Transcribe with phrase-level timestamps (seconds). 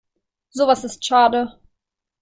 [0.49, 1.59] Sowas ist schade.